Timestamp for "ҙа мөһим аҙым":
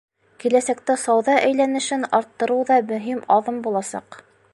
2.71-3.61